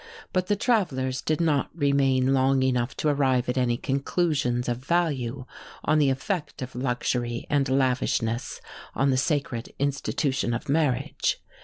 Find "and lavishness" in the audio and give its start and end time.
7.51-8.61